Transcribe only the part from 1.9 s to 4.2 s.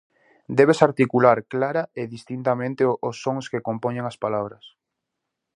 e distintamente os sons que compoñen as